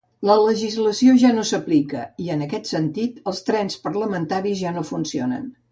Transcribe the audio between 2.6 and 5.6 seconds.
sentit, els trens parlamentaris ja no funcionen.